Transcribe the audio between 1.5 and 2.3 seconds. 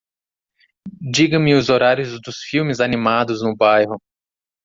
os horários